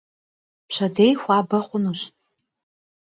[0.67, 1.99] Pşedêy xuabe xhunuş.